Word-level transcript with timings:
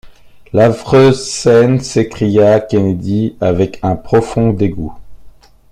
L’affreuse 0.51 1.29
scène! 1.29 1.79
s’écria 1.79 2.59
Kennedy 2.59 3.35
avec 3.39 3.77
un 3.83 3.95
profond 3.95 4.51
dégoût. 4.51 4.95